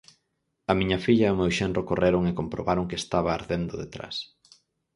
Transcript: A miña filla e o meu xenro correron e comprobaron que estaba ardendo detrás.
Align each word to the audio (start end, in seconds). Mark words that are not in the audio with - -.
A 0.71 0.73
miña 0.79 0.99
filla 1.05 1.27
e 1.27 1.33
o 1.33 1.39
meu 1.39 1.51
xenro 1.57 1.85
correron 1.89 2.23
e 2.25 2.37
comprobaron 2.39 2.87
que 2.89 2.99
estaba 3.01 3.29
ardendo 3.33 3.73
detrás. 3.83 4.15